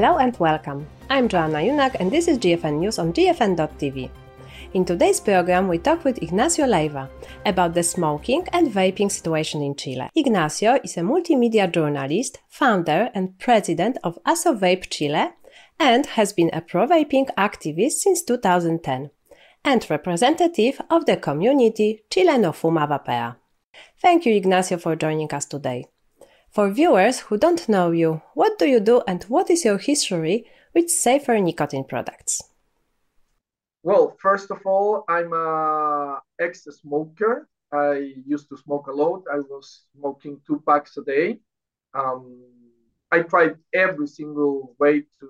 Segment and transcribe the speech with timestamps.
[0.00, 0.86] Hello and welcome.
[1.10, 4.08] I'm Joanna Junak and this is GFN News on GFN.tv.
[4.74, 7.10] In today's program, we talk with Ignacio Leiva
[7.44, 10.08] about the smoking and vaping situation in Chile.
[10.14, 15.30] Ignacio is a multimedia journalist, founder, and president of ASOVAPE Chile,
[15.80, 19.10] and has been a pro vaping activist since 2010
[19.64, 23.34] and representative of the community Chile no Fuma Vapea.
[24.00, 25.86] Thank you, Ignacio, for joining us today.
[26.50, 30.46] For viewers who don't know you, what do you do and what is your history
[30.74, 32.42] with safer nicotine products?
[33.82, 37.48] Well, first of all, I'm a ex-smoker.
[37.72, 39.22] I used to smoke a lot.
[39.32, 41.38] I was smoking two packs a day.
[41.94, 42.42] Um,
[43.12, 45.28] I tried every single way to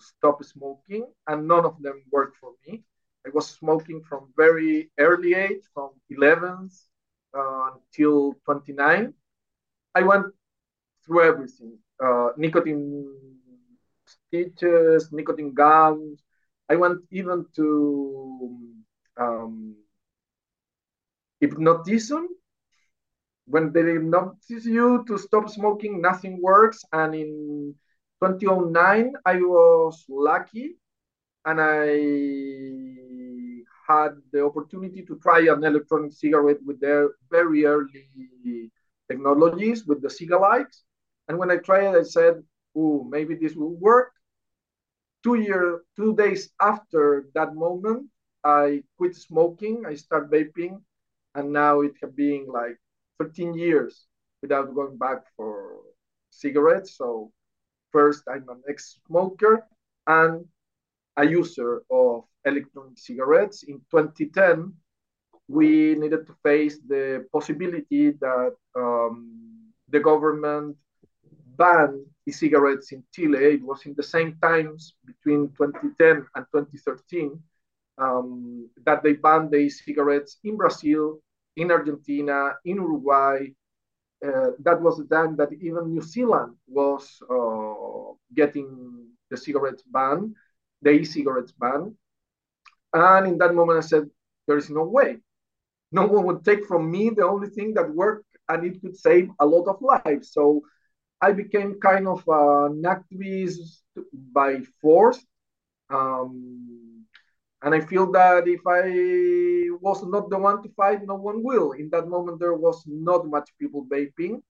[0.00, 2.82] stop smoking, and none of them worked for me.
[3.26, 6.70] I was smoking from very early age, from 11
[7.36, 9.14] uh, until 29.
[9.94, 10.26] I went
[11.04, 13.06] through everything: uh, nicotine
[14.06, 16.22] stitches, nicotine gums,
[16.68, 18.58] I went even to
[19.18, 19.76] um,
[21.40, 22.28] hypnotism.
[23.46, 26.84] When they hypnotize you to stop smoking, nothing works.
[26.92, 27.74] And in
[28.20, 30.76] 2009, I was lucky
[31.44, 31.96] and I
[33.88, 38.70] had the opportunity to try an electronic cigarette with their very early
[39.08, 40.82] technologies with the Cigalikes.
[41.32, 42.44] And when I tried it, I said,
[42.76, 44.12] oh, maybe this will work
[45.24, 48.10] two year, two days after that moment,
[48.44, 49.84] I quit smoking.
[49.86, 50.82] I start vaping,
[51.34, 52.76] and now it has been like
[53.18, 54.04] 13 years
[54.42, 55.78] without going back for
[56.28, 56.98] cigarettes.
[56.98, 57.32] So
[57.92, 59.66] first, I'm an ex-smoker
[60.06, 60.44] and
[61.16, 63.62] a user of electronic cigarettes.
[63.62, 64.74] In 2010,
[65.48, 70.76] we needed to face the possibility that um, the government
[71.62, 73.38] banned e-cigarettes in Chile.
[73.56, 77.38] It was in the same times between 2010 and 2013
[77.98, 81.20] um, that they banned the e-cigarettes in Brazil,
[81.56, 83.36] in Argentina, in Uruguay.
[84.26, 87.04] Uh, that was the time that even New Zealand was
[87.36, 88.68] uh, getting
[89.30, 90.34] the cigarettes ban,
[90.82, 91.94] the e-cigarettes ban.
[92.92, 94.04] And in that moment, I said,
[94.46, 95.18] there is no way.
[95.92, 99.28] No one would take from me the only thing that worked and it could save
[99.40, 100.32] a lot of lives.
[100.32, 100.62] So
[101.22, 105.24] I became kind of an activist by force.
[105.88, 107.06] Um,
[107.62, 111.72] and I feel that if I was not the one to fight, no one will.
[111.72, 114.42] In that moment, there was not much people vaping.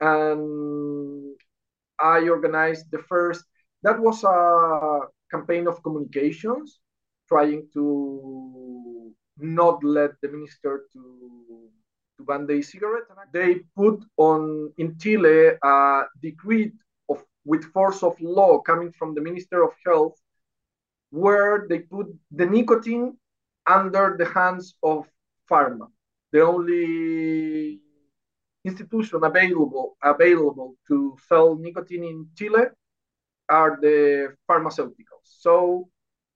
[0.00, 1.36] And
[2.00, 3.44] I organized the first,
[3.82, 5.00] that was a
[5.30, 6.80] campaign of communications,
[7.28, 11.68] trying to not let the minister to
[12.18, 13.04] to ban the e-cigarette.
[13.32, 16.72] They put on in Chile a decree
[17.08, 20.16] of with force of law coming from the Minister of Health,
[21.10, 23.16] where they put the nicotine
[23.66, 25.06] under the hands of
[25.50, 25.88] pharma.
[26.32, 27.80] The only
[28.64, 32.64] institution available available to sell nicotine in Chile
[33.48, 35.24] are the pharmaceuticals.
[35.24, 35.88] So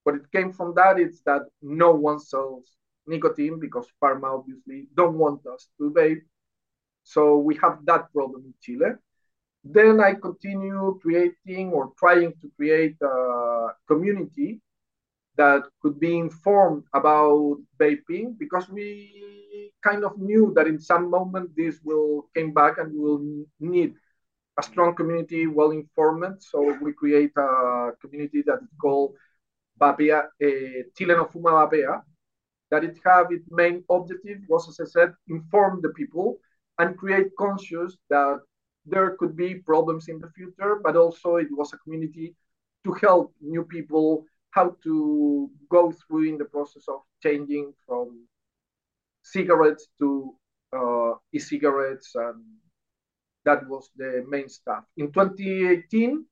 [0.05, 2.78] what it came from that is that no one sells
[3.08, 6.22] nicotine because pharma obviously don't want us to vape.
[7.02, 8.92] So we have that problem in Chile.
[9.64, 14.60] Then I continue creating or trying to create a community
[15.36, 21.50] that could be informed about vaping because we kind of knew that in some moment
[21.56, 23.94] this will came back and we will need
[24.58, 26.42] a strong community well informed.
[26.42, 29.14] So we create a community that is called
[29.80, 32.02] Vapea, eh, Chile no Fuma Vapea,
[32.71, 36.39] that it have its main objective was, as I said, inform the people
[36.79, 38.41] and create conscious that
[38.87, 42.34] there could be problems in the future, but also it was a community
[42.84, 48.26] to help new people how to go through in the process of changing from
[49.23, 50.35] cigarettes to
[50.73, 52.43] uh, e-cigarettes and
[53.44, 54.85] that was the main stuff.
[54.97, 56.25] In 2018,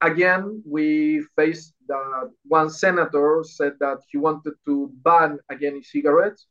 [0.00, 6.46] again, we faced that one senator said that he wanted to ban again cigarettes.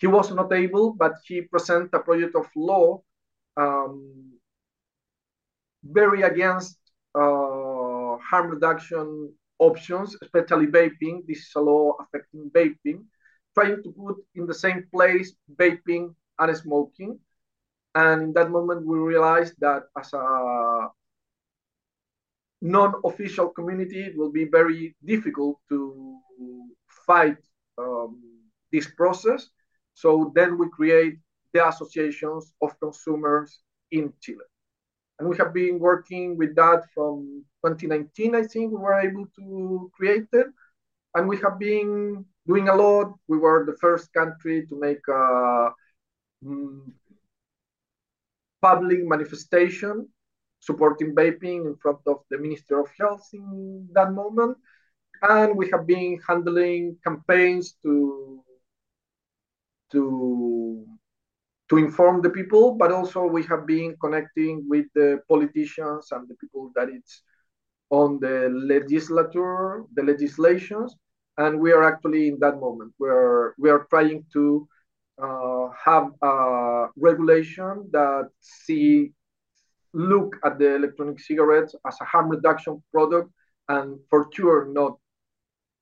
[0.00, 3.02] He was not able, but he presented a project of law
[3.56, 4.32] um,
[5.82, 6.78] very against
[7.14, 11.26] uh, harm reduction options, especially vaping.
[11.26, 13.04] This is a law affecting vaping,
[13.54, 17.18] trying to put in the same place vaping and smoking.
[17.94, 20.88] And in that moment, we realized that as a
[22.60, 26.18] non-official community, it will be very difficult to
[27.06, 27.36] fight
[27.78, 28.20] um,
[28.72, 29.48] this process.
[29.94, 31.18] So then we create
[31.52, 33.60] the associations of consumers
[33.90, 34.44] in Chile.
[35.18, 39.90] And we have been working with that from 2019, I think we were able to
[39.94, 40.46] create it.
[41.14, 43.14] And we have been doing a lot.
[43.26, 45.70] We were the first country to make a
[46.46, 46.92] um,
[48.62, 50.08] public manifestation
[50.60, 54.56] supporting vaping in front of the Minister of Health in that moment.
[55.22, 58.42] And we have been handling campaigns to
[59.92, 60.86] to
[61.68, 66.34] to inform the people, but also we have been connecting with the politicians and the
[66.36, 67.22] people that it's
[67.90, 70.96] on the legislature, the legislations,
[71.36, 74.68] and we are actually in that moment where we are trying to
[75.22, 79.12] uh, have a regulation that see
[79.98, 83.30] look at the electronic cigarettes as a harm reduction product
[83.68, 84.96] and for sure not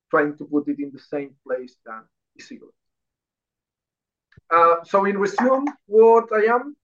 [0.09, 2.01] trying to put it in the same place than
[2.37, 2.73] e-cigarettes.
[4.49, 6.75] Uh, so in resume, what I am,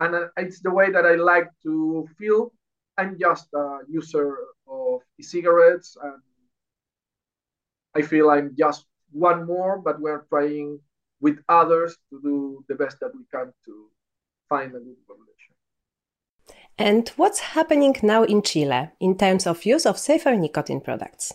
[0.00, 2.52] and uh, it's the way that I like to feel.
[2.98, 4.36] I'm just a user
[4.66, 6.20] of e-cigarettes, and
[7.94, 10.80] I feel I'm just one more, but we're trying
[11.20, 13.88] with others to do the best that we can to
[14.48, 15.01] find a good.
[16.78, 21.32] And what's happening now in Chile in terms of use of safer nicotine products?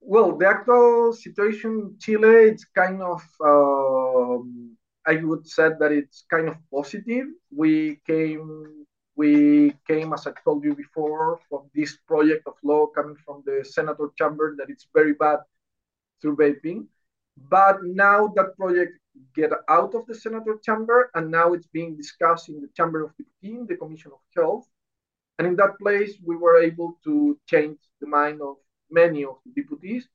[0.00, 4.76] Well, the actual situation in Chile, it's kind of, um,
[5.06, 7.26] I would say that it's kind of positive.
[7.50, 8.86] We came,
[9.16, 13.64] we came, as I told you before, from this project of law coming from the
[13.64, 15.38] senator chamber that it's very bad
[16.20, 16.86] through vaping.
[17.36, 18.98] But now that project
[19.34, 23.12] get out of the senator chamber, and now it's being discussed in the chamber of
[23.16, 24.66] deputies, the Commission of Health.
[25.38, 28.56] And in that place, we were able to change the mind of
[28.90, 30.08] many of the deputies.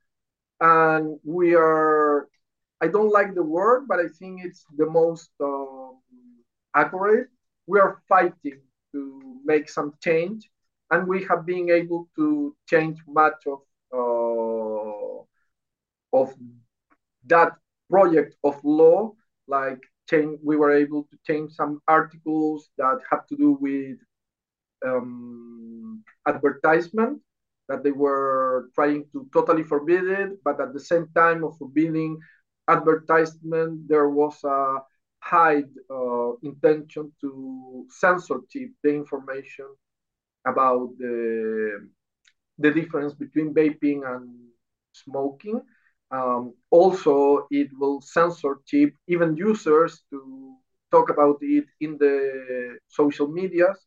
[0.62, 2.28] And we are,
[2.82, 5.92] I don't like the word, but I think it's the most uh,
[6.76, 7.28] accurate.
[7.68, 8.62] We are fighting
[8.94, 10.50] to make some change,
[10.92, 13.60] and we have been able to change much of
[13.94, 15.24] uh,
[16.12, 16.34] of
[17.28, 17.54] that
[17.90, 19.14] project of law.
[19.48, 23.98] Like change, we were able to change some articles that have to do with
[24.86, 27.20] um, advertisement
[27.68, 32.20] that they were trying to totally forbid it, but at the same time of forbidding
[32.68, 34.78] advertisement, there was a
[35.20, 39.68] high uh, intention to censorship the information
[40.48, 41.90] about the,
[42.58, 44.30] the difference between vaping and
[44.94, 45.62] smoking.
[46.12, 50.56] Um, also, it will censorship even users to
[50.92, 53.78] talk about it in the social medias.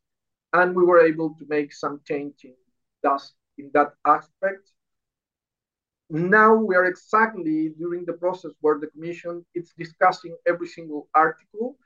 [0.52, 2.54] And we were able to make some change in
[3.02, 3.22] that
[3.58, 4.70] in that aspect.
[6.10, 11.76] Now we are exactly during the process where the commission is discussing every single article.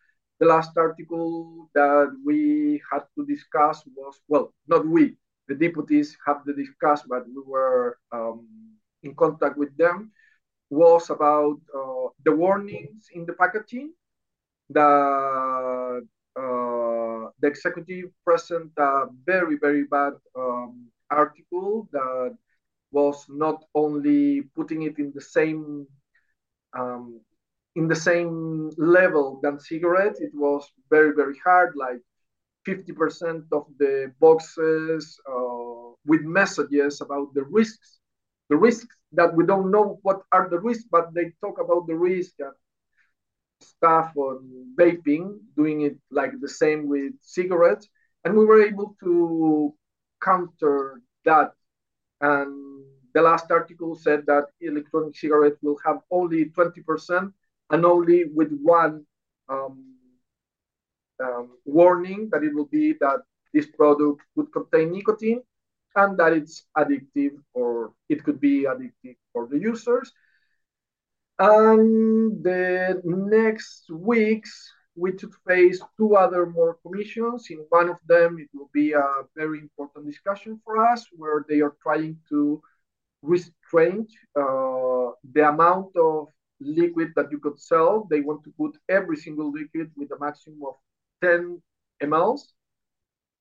[0.41, 5.17] The last article that we had to discuss was, well, not we,
[5.49, 8.47] the deputies have to discuss, but we were um,
[9.03, 10.11] in contact with them,
[10.71, 13.93] was about uh, the warnings in the packaging
[14.71, 16.03] that
[16.37, 22.37] uh, the executive present a very, very bad um, article that
[22.93, 25.87] was not only putting it in the same
[26.79, 27.21] um,
[27.77, 30.21] in the same level than cigarettes.
[30.21, 32.01] It was very very hard, like
[32.65, 38.01] 50% of the boxes uh, with messages about the risks,
[38.49, 41.95] the risks that we don't know what are the risks, but they talk about the
[41.95, 42.53] risk and
[43.61, 47.89] stuff on vaping, doing it like the same with cigarettes,
[48.25, 49.75] and we were able to
[50.23, 51.53] counter that.
[52.21, 52.85] And
[53.15, 57.33] the last article said that electronic cigarettes will have only 20%
[57.71, 59.05] and only with one
[59.49, 59.97] um,
[61.23, 63.23] um, warning that it will be that
[63.53, 65.43] this product would contain nicotine
[65.97, 70.13] and that it's addictive or it could be addictive for the users.
[71.39, 77.49] And the next weeks, we should face two other more commissions.
[77.51, 81.61] In one of them, it will be a very important discussion for us where they
[81.61, 82.63] are trying to
[83.23, 86.29] restrain uh, the amount of
[86.61, 88.07] liquid that you could sell.
[88.11, 90.75] They want to put every single liquid with a maximum of
[91.23, 91.61] 10
[92.03, 92.53] mLs.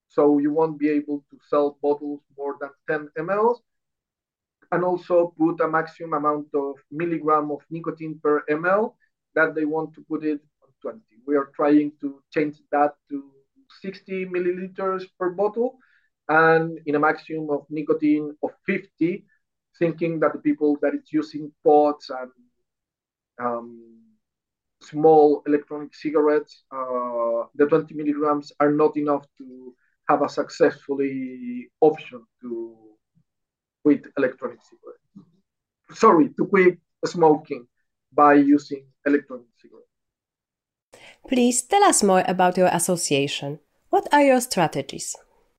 [0.09, 3.59] So you won't be able to sell bottles more than 10 mLs.
[4.71, 8.93] And also put a maximum amount of milligram of nicotine per ml
[9.35, 10.99] that they want to put it on 20.
[11.27, 13.31] We are trying to change that to
[13.81, 15.77] 60 milliliters per bottle
[16.27, 19.25] and in a maximum of nicotine of 50,
[19.77, 22.31] thinking that the people that it's using pods and
[23.39, 24.01] um,
[24.81, 29.75] small electronic cigarettes, uh, the 20 milligrams are not enough to
[30.07, 32.75] have a successfully option to
[33.83, 35.29] quit electronic cigarettes.
[35.93, 37.67] Sorry, to quit smoking
[38.13, 39.89] by using electronic cigarettes.
[41.27, 43.59] Please tell us more about your association.
[43.89, 45.15] What are your strategies?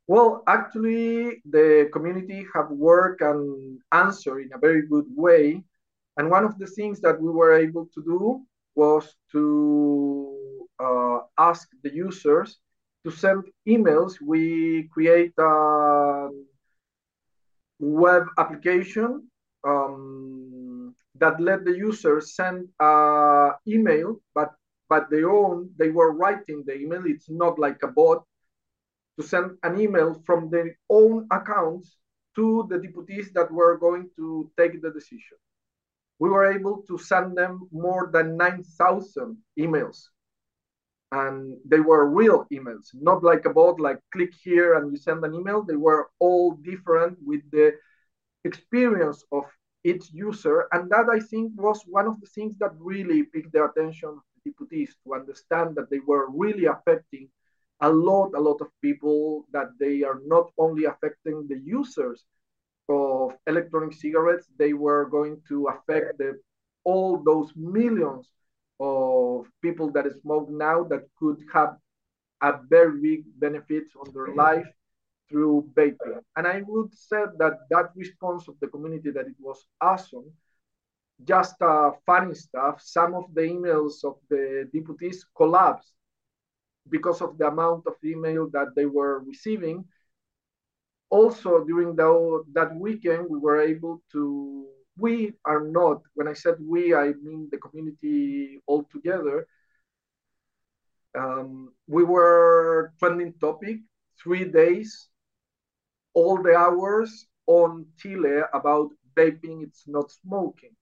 [0.08, 5.62] Well, actually, the community have worked and answered in a very good way.
[6.16, 8.42] And one of the things that we were able to do
[8.76, 12.58] was to uh, ask the users
[13.06, 14.20] to send emails.
[14.20, 16.28] We create a
[17.78, 19.30] web application
[19.62, 24.50] um, that let the user send an email, but
[24.88, 25.70] but their own.
[25.78, 27.04] They were writing the email.
[27.06, 28.24] It's not like a bot
[29.18, 31.96] to send an email from their own accounts
[32.34, 35.38] to the deputies that were going to take the decision.
[36.18, 40.08] We were able to send them more than 9,000 emails.
[41.12, 45.24] And they were real emails, not like a bot, like click here and you send
[45.24, 45.62] an email.
[45.62, 47.74] They were all different with the
[48.44, 49.44] experience of
[49.84, 50.66] each user.
[50.72, 54.20] And that I think was one of the things that really picked the attention of
[54.44, 57.28] the deputies to understand that they were really affecting
[57.80, 62.24] a lot, a lot of people that they are not only affecting the users
[62.88, 66.38] of electronic cigarettes, they were going to affect the,
[66.84, 68.30] all those millions
[68.80, 71.76] of people that smoke now that could have
[72.42, 74.66] a very big benefits on their life
[75.28, 76.20] through vaping.
[76.36, 80.30] And I would say that that response of the community that it was awesome.
[81.24, 82.80] Just uh, funny stuff.
[82.82, 85.92] Some of the emails of the deputies collapsed
[86.88, 89.84] because of the amount of email that they were receiving.
[91.08, 94.66] Also, during the, that weekend, we were able to,
[94.98, 99.46] we are not, when I said we, I mean the community altogether.
[101.16, 103.78] Um, we were trending topic
[104.22, 105.08] three days,
[106.14, 110.74] all the hours on Chile about vaping, it's not smoking.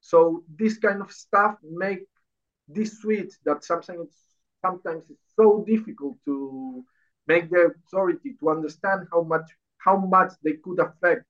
[0.00, 2.06] So this kind of stuff make
[2.68, 4.06] this switch that something
[4.64, 6.84] sometimes it's so difficult to
[7.26, 9.48] make the authority to understand how much
[9.78, 11.24] how much they could affect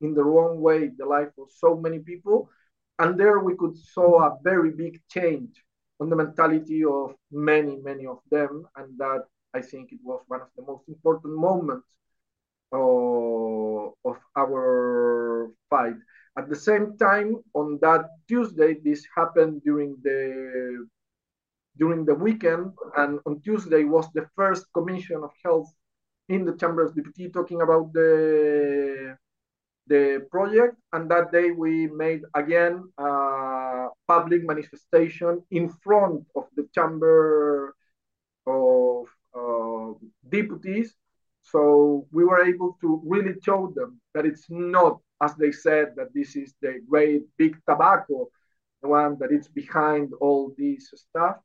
[0.00, 2.50] in the wrong way the life of so many people.
[2.98, 5.62] And there we could saw a very big change
[6.00, 8.66] on the mentality of many many of them.
[8.76, 9.24] And that
[9.54, 11.88] i think it was one of the most important moments
[12.72, 15.96] of, of our fight.
[16.36, 20.86] At the same time on that tuesday this happened during the
[21.78, 22.72] during the weekend.
[22.96, 25.72] And on Tuesday was the first Commission of Health
[26.28, 29.16] in the Chamber of Deputies talking about the
[29.88, 30.76] the project.
[30.92, 37.74] And that day we made again a public manifestation in front of the Chamber
[38.46, 39.92] of uh,
[40.28, 40.94] Deputies.
[41.42, 46.12] So we were able to really show them that it's not, as they said, that
[46.14, 48.28] this is the great big tobacco,
[48.82, 51.36] the one that is behind all this stuff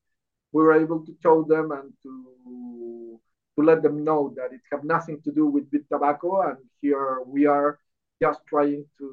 [0.53, 3.19] we were able to show them and to
[3.55, 7.19] to let them know that it have nothing to do with big tobacco and here
[7.25, 7.79] we are
[8.25, 9.08] just trying to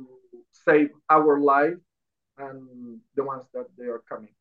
[0.67, 1.81] save our life
[2.39, 4.35] and the ones that they are coming.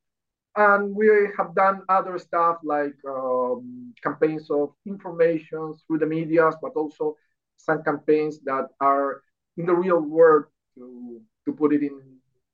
[0.55, 1.07] And we
[1.37, 7.15] have done other stuff like um, campaigns of information through the medias but also
[7.57, 9.21] some campaigns that are
[9.57, 10.45] in the real world
[10.75, 11.97] to to put it in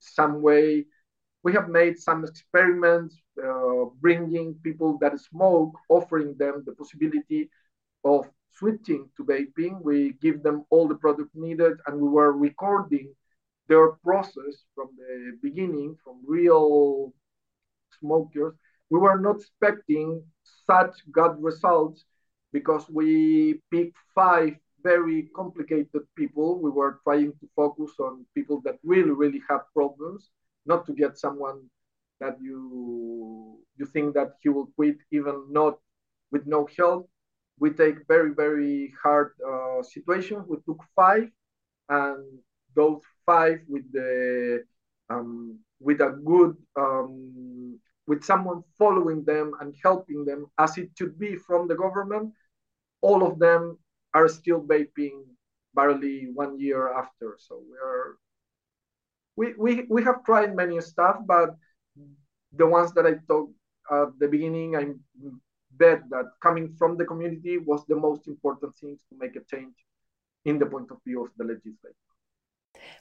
[0.00, 0.86] some way.
[1.44, 3.14] We have made some experiments
[3.48, 7.50] uh, bringing people that smoke, offering them the possibility
[8.04, 9.82] of switching to vaping.
[9.82, 13.14] We give them all the product needed, and we were recording
[13.68, 17.12] their process from the beginning, from real
[18.00, 18.54] smokers.
[18.90, 20.22] We were not expecting
[20.66, 22.04] such good results
[22.52, 26.60] because we picked five very complicated people.
[26.60, 30.30] We were trying to focus on people that really, really have problems,
[30.64, 31.62] not to get someone
[32.20, 35.78] that you you think that he will quit even not
[36.32, 37.10] with no help.
[37.58, 40.44] We take very very hard uh, situations.
[40.48, 41.30] We took five,
[41.88, 42.24] and
[42.74, 44.64] those five with the
[45.10, 51.18] um, with a good um, with someone following them and helping them as it should
[51.18, 52.32] be from the government.
[53.02, 53.78] All of them
[54.14, 55.24] are still vaping
[55.74, 57.36] barely one year after.
[57.38, 58.16] So we are
[59.36, 61.56] we, we, we have tried many stuff, but
[62.56, 63.52] the ones that I talked
[63.92, 64.94] at the beginning, I
[65.78, 69.74] bet that coming from the community was the most important thing to make a change
[70.44, 71.94] in the point of view of the legislature.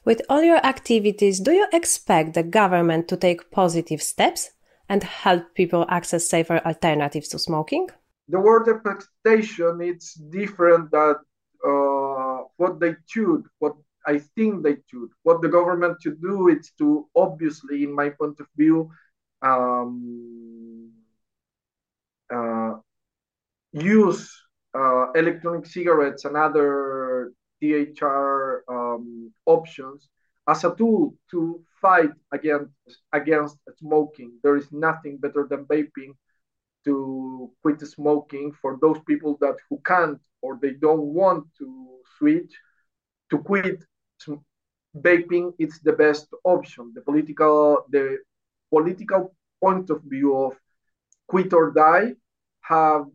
[0.05, 4.51] With all your activities, do you expect the government to take positive steps
[4.87, 7.87] and help people access safer alternatives to smoking?
[8.27, 11.17] the word expectation it's different that
[11.65, 13.75] uh, what they should, what
[14.07, 15.09] I think they should.
[15.23, 18.91] What the government should do is to obviously, in my point of view,
[19.41, 20.91] um,
[23.71, 24.29] use
[24.73, 30.09] uh, electronic cigarettes and other THR um, options
[30.47, 32.71] as a tool to fight against
[33.13, 34.33] against smoking.
[34.43, 36.13] There is nothing better than vaping
[36.85, 42.53] to quit smoking for those people that who can't or they don't want to switch
[43.31, 43.83] to quit
[44.95, 48.17] vaping it's the best option the political the
[48.71, 50.53] political point of view of
[51.27, 52.13] quit or die
[52.61, 53.05] have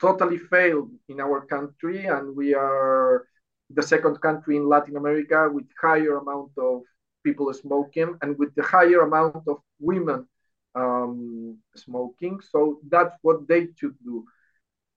[0.00, 3.26] totally failed in our country and we are
[3.70, 6.82] the second country in latin america with higher amount of
[7.24, 10.26] people smoking and with the higher amount of women
[10.74, 12.40] um, smoking.
[12.40, 14.24] So that's what they should do.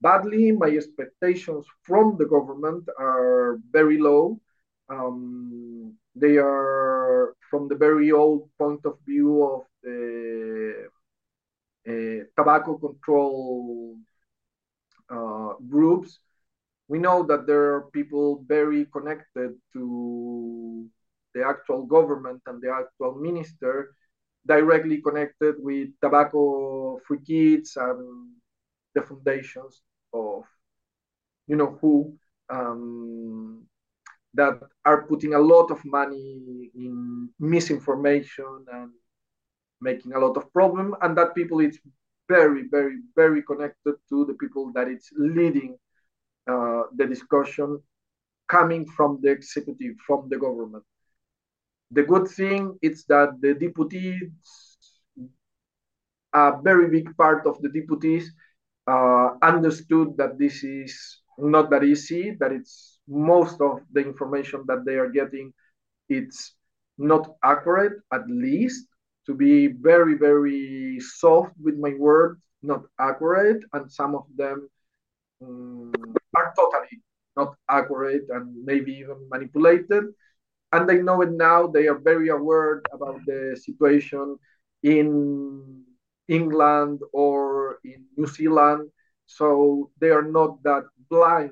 [0.02, 4.40] Badly my expectations from the government are very low.
[4.90, 10.88] Um, they are from the very old point of view of the
[11.86, 13.98] tobacco control
[15.10, 16.20] uh, groups.
[16.88, 20.86] We know that there are people very connected to
[21.34, 23.96] the actual government and the actual minister,
[24.46, 28.32] directly connected with tobacco free kids and
[28.94, 29.82] the foundations
[30.14, 30.44] of
[31.48, 32.14] you know who
[32.50, 33.66] um,
[34.34, 38.92] that are putting a lot of money in misinformation and
[39.82, 41.80] making a lot of problem and that people is
[42.30, 45.78] very very very connected to the people that it's leading
[46.48, 47.80] uh, the discussion
[48.48, 50.84] coming from the executive from the government.
[51.92, 54.32] The good thing is that the deputies
[56.34, 58.32] a very big part of the deputies
[58.88, 64.86] uh, understood that this is not that easy that it's most of the information that
[64.86, 65.54] they are getting
[66.10, 66.56] it's
[66.98, 68.88] not accurate at least
[69.26, 74.70] to be very very soft with my words not accurate and some of them
[75.42, 75.92] um,
[76.36, 77.02] are totally
[77.36, 80.06] not accurate and maybe even manipulated.
[80.74, 84.38] And they know it now they are very aware about the situation
[84.84, 85.84] in
[86.28, 88.90] england or in new zealand
[89.26, 91.52] so they are not that blind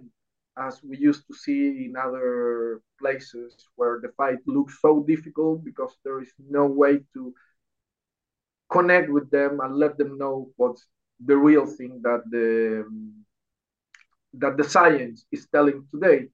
[0.57, 5.95] as we used to see in other places where the fight looks so difficult because
[6.03, 7.33] there is no way to
[8.69, 10.85] connect with them and let them know what's
[11.25, 12.85] the real thing that the
[14.33, 16.27] that the science is telling today.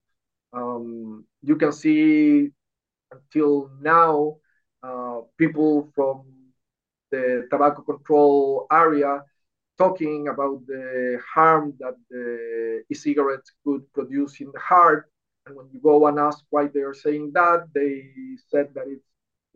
[0.54, 2.52] Um, you can see
[3.12, 4.38] until now
[4.84, 6.24] uh, people from
[7.12, 9.24] the tobacco control area
[9.78, 15.10] talking about the harm that the e-cigarettes could produce in the heart.
[15.46, 18.12] And when you go and ask why they are saying that, they
[18.50, 19.06] said that it's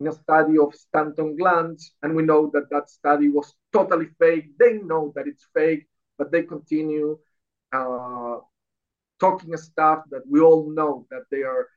[0.00, 4.58] in a study of Stanton Glantz, and we know that that study was totally fake.
[4.58, 5.86] They know that it's fake,
[6.16, 7.18] but they continue
[7.72, 8.38] uh,
[9.20, 11.68] talking stuff that we all know that they are.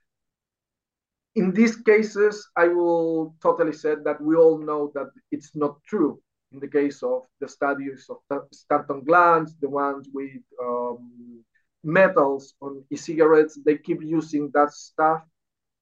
[1.36, 6.22] In these cases, I will totally say that we all know that it's not true
[6.54, 8.18] in the case of the studies of
[8.52, 11.44] Stanton Glantz, the ones with um,
[11.84, 15.24] metals on e-cigarettes, they keep using that stuff.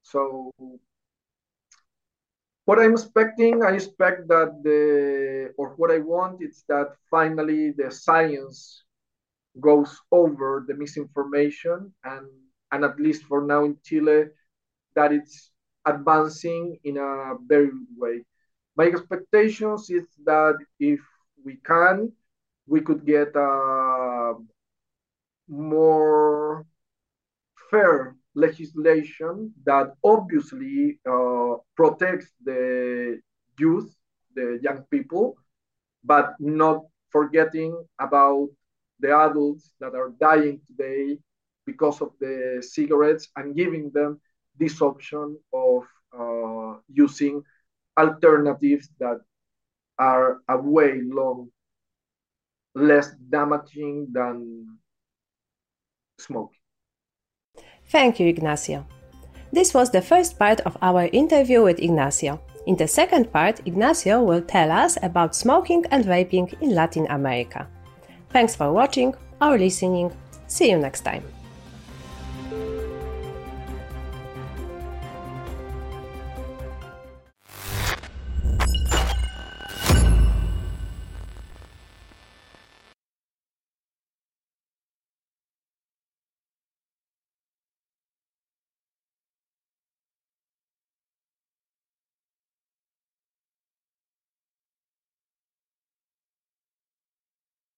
[0.02, 0.52] So
[2.66, 7.92] what I'm expecting, I expect that the, or what I want is that finally the
[7.92, 8.84] science
[9.60, 12.28] goes over the misinformation and,
[12.72, 14.26] and at least for now in Chile,
[14.96, 15.52] that it's
[15.86, 18.24] advancing in a very good way.
[18.78, 21.00] My expectations is that if
[21.44, 22.12] we can,
[22.68, 24.34] we could get a
[25.48, 26.66] more
[27.70, 33.20] fair legislation that obviously uh, protects the
[33.60, 33.94] youth,
[34.36, 35.36] the young people,
[36.04, 38.50] but not forgetting about
[39.00, 41.18] the adults that are dying today
[41.66, 44.20] because of the cigarettes and giving them
[44.58, 45.84] this option of
[46.18, 47.44] uh, using
[47.98, 49.20] alternatives that
[50.00, 51.50] are a way long
[52.76, 54.80] less damaging than
[56.20, 56.61] smoking.
[57.92, 58.86] Thank you, Ignacio.
[59.52, 62.40] This was the first part of our interview with Ignacio.
[62.66, 67.68] In the second part, Ignacio will tell us about smoking and vaping in Latin America.
[68.30, 70.16] Thanks for watching or listening.
[70.48, 71.41] See you next time.